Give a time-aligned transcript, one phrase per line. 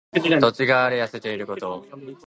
[0.11, 1.85] 土地が荒れ痩せていること。